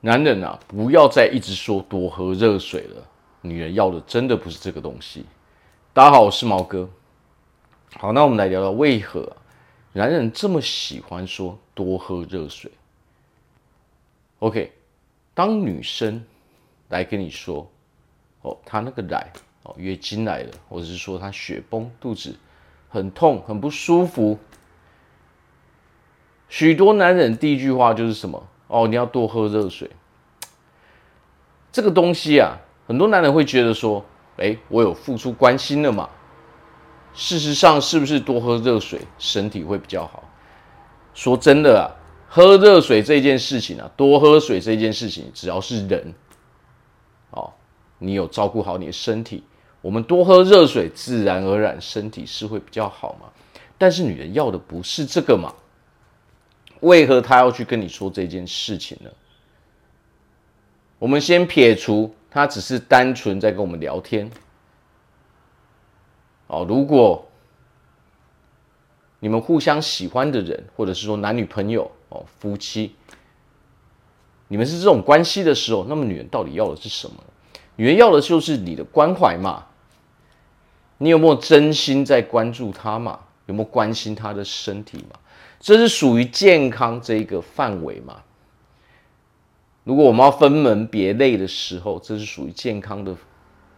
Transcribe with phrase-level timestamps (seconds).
[0.00, 3.04] 男人啊，不要再一直说多喝热水了。
[3.40, 5.26] 女人要的真的不是这个东西。
[5.92, 6.88] 大家好，我是毛哥。
[7.96, 9.36] 好，那我们来聊聊为何
[9.94, 12.70] 男人这么喜欢说多喝热水。
[14.38, 14.72] OK，
[15.34, 16.24] 当女生
[16.90, 17.68] 来跟你说，
[18.42, 19.32] 哦，她那个来，
[19.64, 22.36] 哦，月经来了，或者是说她血崩，肚子
[22.88, 24.38] 很痛，很不舒服。
[26.48, 28.46] 许多男人第一句话就是什么？
[28.68, 29.90] 哦，你要多喝热水。
[31.72, 34.04] 这个东西啊，很多男人会觉得说，
[34.36, 36.08] 哎，我有付出关心了嘛？
[37.14, 40.22] 事实上，是不是多喝热水身体会比较好？
[41.14, 41.90] 说真的啊，
[42.28, 46.14] 喝热水这件事情啊，多喝水这件事情，只要是人，
[47.30, 47.52] 哦，
[47.98, 49.42] 你有照顾好你的身体，
[49.80, 53.28] 我们多喝热水，自然而然身体是会比较好嘛。
[53.76, 55.52] 但是女人要的不是这个嘛？
[56.80, 59.10] 为何他要去跟你说这件事情呢？
[60.98, 64.30] 我们先撇除他只是单纯在跟我们聊天。
[66.48, 67.28] 哦，如果
[69.20, 72.94] 你们互相喜欢的人，或者是说男女朋友、哦夫妻，
[74.48, 77.16] 你们是这种关系的时候，那么女人到底要的是什么？
[77.76, 79.66] 女人要的就是你的关怀嘛。
[81.00, 83.20] 你有没有真心在关注她嘛？
[83.46, 85.18] 有没有关心她的身体嘛？
[85.60, 88.22] 这是属于健康这一个范围嘛？
[89.84, 93.16] 如果我们要分门别类的时候，这是属于健康的。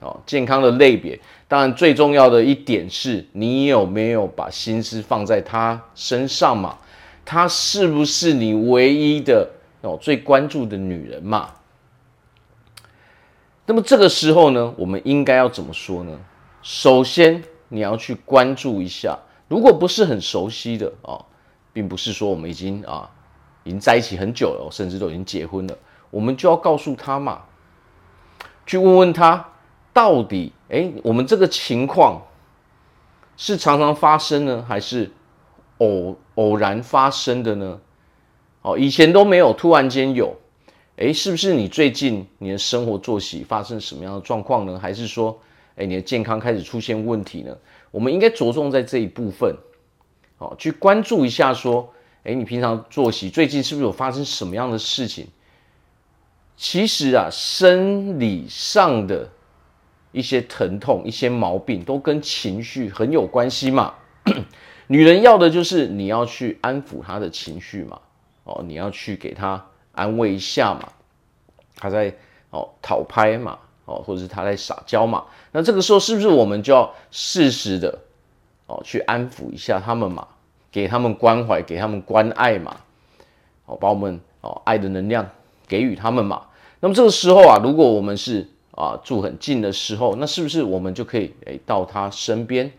[0.00, 6.76] 哦，健康的类别，当然最重要的一点是你有没有把心思放在他身上嘛？
[7.24, 9.48] 他是不是你唯一的
[9.80, 11.54] 哦最关注的女人嘛？
[13.64, 16.20] 那么这个时候呢，我们应该要怎么说呢？
[16.60, 21.24] 首先你要去关注一下，如果不是很熟悉的、哦，
[21.74, 23.10] 并不是说我们已经啊
[23.64, 25.76] 已经在一起很久了，甚至都已经结婚了，
[26.10, 27.42] 我们就要告诉他嘛，
[28.64, 29.50] 去问问他。
[29.92, 32.20] 到底，哎，我们这个情况
[33.36, 35.08] 是常常发生呢，还是
[35.78, 37.80] 偶偶然发生的呢？
[38.62, 40.36] 哦，以前都没有，突然间有，
[40.96, 44.76] 哎，是不是你最近你的生活作息发生什么样的状况呢？
[44.76, 45.38] 还是说，
[45.76, 47.56] 哎，你的健康开始出现问题呢？
[47.92, 49.56] 我们应该着重在这一部分，
[50.44, 51.92] 哦，去关注一下，说，
[52.24, 55.28] 哎，你平常作息最近是不是有发生什么样的事情？
[56.56, 59.30] 其实啊，生理上的。
[60.16, 63.94] 一些疼痛、一些毛病都跟情绪很有关系嘛。
[64.86, 68.00] 女人要的就是你要去安抚她的情绪嘛，
[68.44, 70.88] 哦，你要去给她安慰一下嘛。
[71.74, 72.14] 她在
[72.50, 75.24] 哦讨拍嘛，哦，或者是她在撒娇嘛。
[75.50, 77.98] 那这个时候是不是我们就要适时的
[78.68, 80.28] 哦去安抚一下他们嘛，
[80.74, 82.78] 给他们关怀，给他们关爱嘛，
[83.64, 85.30] 哦，把我们哦爱的能量
[85.68, 86.46] 给予他们嘛。
[86.80, 92.72] 那么这个时候啊，如果我们是啊，住很近的时候，那是不是我们就可以诶到他身边？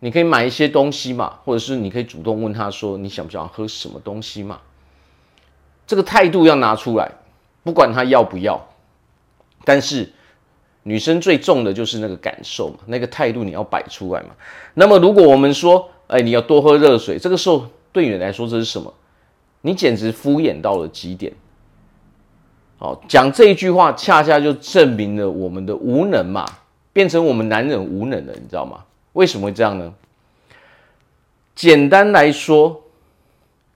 [0.00, 4.60] 你可以买一些东西嘛，或者是你可以主动问他说，你想不想喝什么东西嘛？
[5.86, 7.12] 这个态度要拿出来，
[7.62, 8.62] 不管他要不要。
[9.64, 10.12] 但是
[10.82, 14.36] 女生最重的就是那个感受嘛，那个态度你要摆出来嘛。
[14.74, 18.92] 那么如果我们说，哎，你要多喝热水，这个时候对你来说这是什么？
[19.62, 21.32] 你简直敷衍到了极点。
[22.78, 26.44] 哦，讲这一句话，恰恰就证明了我们的无能嘛，
[26.92, 28.84] 变成我们男人无能了，你知道吗？
[29.14, 29.94] 为什么会这样呢？
[31.54, 32.82] 简单来说，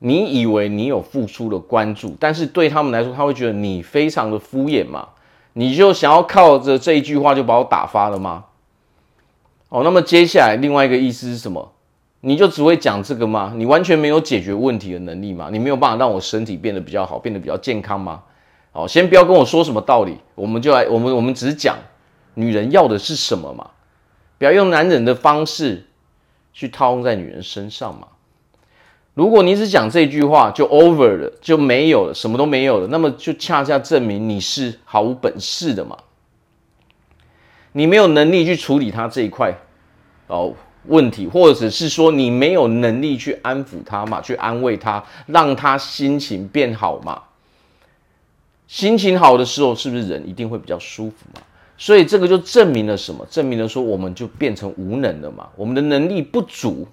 [0.00, 5.08] 你以为你有付出的关注，但是对他们来说，他会觉得你非常的敷衍嘛，
[5.54, 8.44] 你就想要靠着这一句话就把我打发了吗？
[9.70, 11.72] 哦，那么接下来另外一个意思是什么？
[12.20, 13.52] 你就只会讲这个吗？
[13.56, 15.48] 你完全没有解决问题的能力吗？
[15.52, 18.22] 你没有办法让我身体变得比较好，变得比较健康吗？
[18.72, 21.76] 好，先不要跟我说什么道理，我们就来，我们我们只讲
[22.34, 23.70] 女人要的是什么嘛，
[24.36, 25.86] 不要用男人的方式
[26.52, 28.08] 去套用在女人身上嘛。
[29.14, 35.96] 如果你只讲这句话就 over 了，就没有了，什么都没有了，那么就恰恰证明你是毫无本事的嘛，
[37.72, 39.56] 你没有能力去处理他这一块
[40.28, 40.54] 哦
[40.84, 47.22] 问题，或者是说你没有能力去安抚他嘛，去安慰他，让他心情变好嘛。
[48.66, 51.42] 心情好的时候，是不是人一定会比较舒服嘛？
[51.76, 53.26] 所以这个就证明了什么？
[53.30, 55.48] 证明了说我们就变成无能了嘛？
[55.56, 56.86] 我们的能力不足。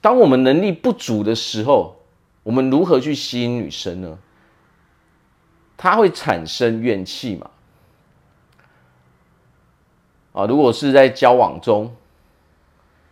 [0.00, 1.96] 当我们能力不足的时候，
[2.42, 4.18] 我们如何去吸引女生呢？
[5.76, 7.50] 她会产生怨气嘛？
[10.32, 11.94] 啊，如果是在交往中，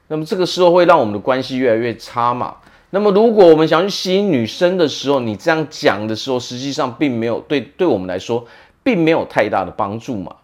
[0.09, 2.57] 那么这个时候会让我们的关系越来越差嘛？
[2.91, 8.47] 那么，如果我们想去吸引女生的时候，你这样讲的时候，实际上并没有对对我们来说，
[8.83, 10.37] 并没有太大的帮助嘛。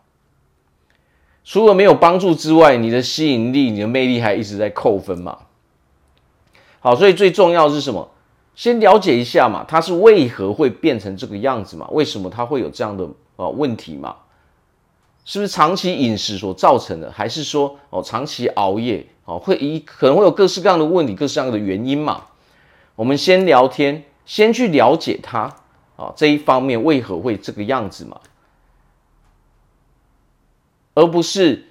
[1.44, 5.38] 除了没有帮助之外，你的吸引力、你的魅力还一直在扣分嘛。
[6.81, 8.11] 好，所以最重要是什么？
[8.55, 11.88] 先了解一下嘛，他是为何会变成这个样子嘛？
[11.93, 14.17] 为什么他会有这样的呃问题嘛？
[15.24, 17.10] 是不是长期饮食所造成的？
[17.12, 22.24] 还是说哦长期熬夜哦会一可能会有各式各样的问题、各式各样的原因嘛？
[22.96, 25.54] 我们先聊天，先去了解他
[25.96, 28.20] 啊这一方面为何会这个样子嘛？
[30.94, 31.68] 而不是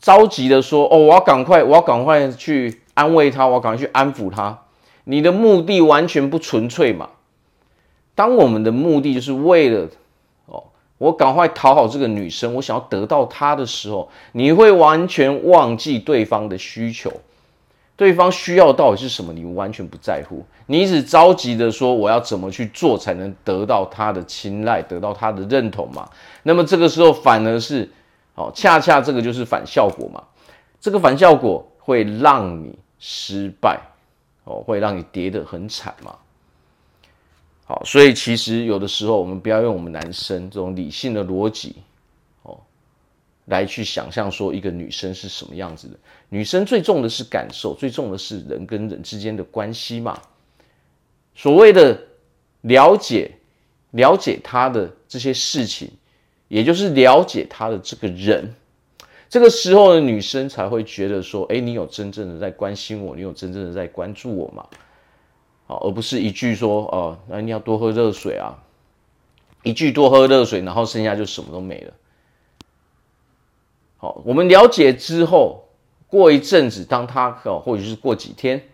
[0.00, 4.62] 着急的说哦，我要赶快，我要赶快去安慰他，我要赶快去安抚他。
[5.04, 7.10] 你的目的完全不纯粹嘛？
[8.14, 9.88] 当我们的目的就是为了，
[11.00, 17.10] 我赶快讨好这个女生，我想要得到她的时候，你会完全忘记对方的需求，
[17.96, 26.06] 对方需要到底是什么，你完全不在乎，你只着急的说我要怎么去做才能得到她的青睐，得到她的认同嘛？
[26.42, 27.88] 那么这个时候反而是
[28.34, 30.22] 哦，恰恰这个就是反效果嘛，
[30.78, 33.80] 这个反效果会让你失败。
[34.44, 36.16] 哦，会让你跌得很惨嘛。
[37.70, 41.76] 好，所以其实有的时候，我们不要用我们男生这种理性的逻辑，
[42.42, 42.58] 哦，
[43.44, 45.94] 来去想象说一个女生是什么样子的。
[46.30, 50.20] 女生最重的是感受，最重的是人跟人之间的关系嘛。
[51.36, 51.96] 所谓的
[52.62, 53.30] 了解，
[53.92, 55.88] 了解她的这些事情，
[56.48, 58.52] 也就是了解她的这个人。
[59.28, 64.66] 这个时候的女生才会觉得说，哎，你有真正的在关心我，你有真正的在关注我嘛？
[65.70, 68.58] 好，而不是一句说，哦，那你要多喝热水啊，
[69.62, 71.92] 一句多喝热水，然后剩下就什么都没了。
[73.98, 75.68] 好，我们了解之后，
[76.08, 78.64] 过一阵子，当他哦，或者是过几天，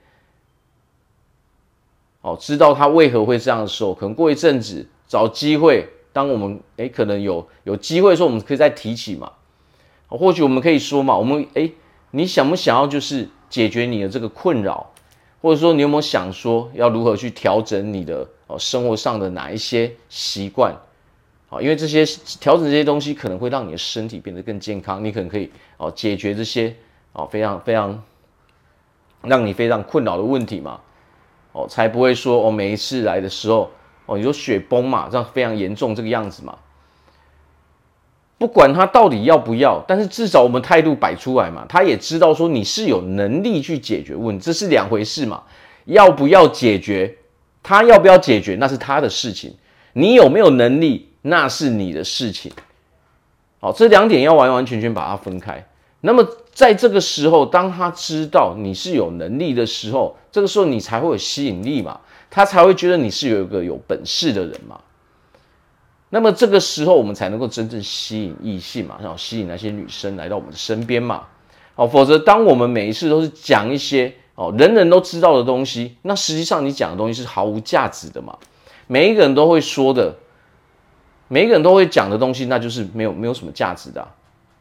[2.22, 9.30] 哦，知道他为何会这样的时候，可能过一阵子找机会，当我们哎，可能有有机会的时候，我们可以再提起嘛。
[10.08, 11.74] 或许我们可以说嘛，我们诶，
[12.12, 14.94] 你想不想要就是解决你的这个困扰，
[15.40, 20.74] 或者说你有没有想说要如何去调整你的哦生活上的哪一些习惯？
[21.48, 22.04] 好，因为这些
[22.40, 26.74] 调整这些东西可能会让你的身体变得更健康，你可能可以哦解决这些
[27.12, 28.02] 哦非常非常
[29.22, 30.80] 让你非常困扰的问题嘛，
[31.52, 33.70] 哦才不会说哦每一次来的时候
[34.06, 36.58] 哦你说雪崩嘛，这样非常严重这个样子嘛。
[38.38, 45.42] 不管他到底要不要，但是至少我们态度摆出来嘛，他也知道说你是有能力去解决问题，这是两回事嘛。
[45.86, 47.16] 要不要解决，
[47.62, 49.54] 他要不要解决，那是他的事情。
[49.92, 52.52] 你有没有能力，那是你的事情。
[53.60, 55.64] 好，这两点要完完全全把它分开。
[56.02, 61.98] 那么在这个时候，当他知道你是有能力的时候，这个时候你才会有吸引力嘛，
[62.28, 64.78] 他才会觉得你是有一个有本事的人嘛。
[66.08, 71.24] 那么这个时候，我们才能够真正吸引异性嘛，然后吸引那些女生来到我们的身边嘛。
[71.74, 78.38] 哦，否则当我们每一次都是讲一些哦人人都知道的东西，那实际上你讲的东西是毫无价值的嘛。
[78.86, 80.14] 每一个人都会说的，
[81.28, 84.06] 每一个人都会讲的东西，那就是没有没有什么价值的。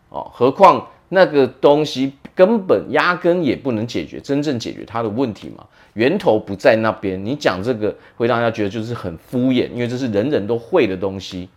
[0.10, 2.14] 哦，何况那个东西。
[2.36, 7.24] 根本压根也不能解决，真正解决他的问题嘛，源头不在那边。
[7.24, 11.48] 你讲这个会让人家觉得就是很敷衍，因为这是人人都会的东西，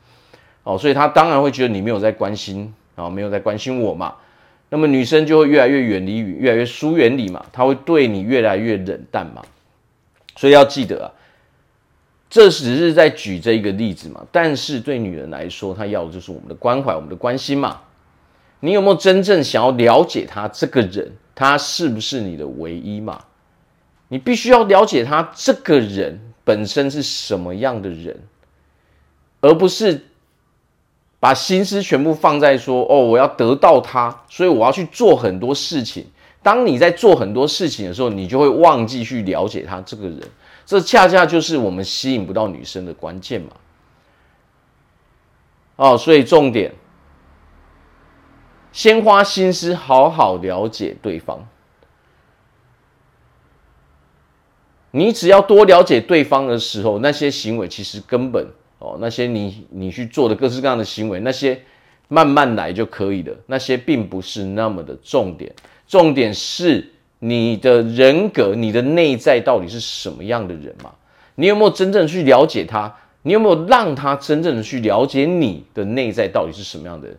[0.63, 4.15] 哦，所以他当然会觉得你没有在关心啊，哦，没有在关心我嘛。
[4.71, 9.43] 那么女生就会越来越远离你，越来越疏远你嘛，她会对你越来越冷淡嘛。
[10.37, 11.11] 所以要记得啊，
[12.31, 17.81] 这只是在举这一个例子嘛，但是对女人来说，她要的就是我们的关怀，我们的关心嘛。
[18.61, 21.17] 你有没有真正想要了解他这个人？
[21.35, 23.25] 他是不是你的唯一嘛？
[24.09, 28.21] 你必须要了解他这个人本身是什么样的人，
[29.41, 30.07] 而不是
[31.21, 36.07] 把心思全部放在说：“哦，我要得到他，所以我要去做很多事情。”
[36.43, 40.21] 当你在做很多事情的时候，你就会忘记去了解他这个人。
[40.65, 43.49] 这恰恰就是我们吸引不到女生的关键嘛。
[45.77, 46.73] 哦，所以重点。
[48.79, 51.45] 先花心思好好了解对方。
[54.93, 58.47] 你只要多了解对方的时候，那些行为其实根本
[58.79, 61.61] 哦，那些你你去做的各式各样的行为，那些
[62.07, 63.35] 慢慢来就可以了。
[63.47, 65.53] 那些并不是那么的重点，
[65.89, 70.93] 重点是你的人格，你的内在到底是什么样的人嘛？
[71.35, 72.95] 你有没有真正去了解他？
[73.23, 77.17] 你有没有让他真正的去了解你的内在到底是什么样的人？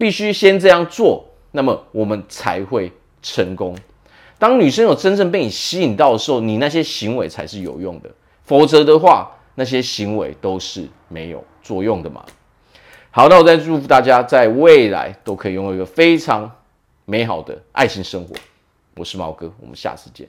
[0.00, 2.90] 必须先这样做，那么我们才会
[3.20, 3.76] 成功。
[4.38, 8.10] 当女生有真正被你吸引到的时候，你那些行为才是有用的，
[8.44, 12.24] 否则的话，那些行为都是没有作用的嘛。
[13.10, 16.50] 好，那我再祝福大家在未来都可以拥有一个非常
[17.04, 18.34] 美好的爱情生活。
[18.96, 20.26] 我是毛哥，我们下次见。